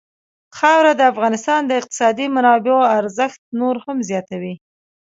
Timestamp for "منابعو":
2.35-2.89